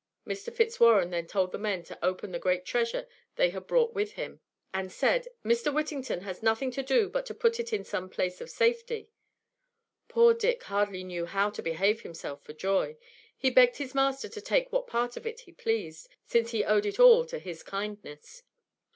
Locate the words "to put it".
7.27-7.71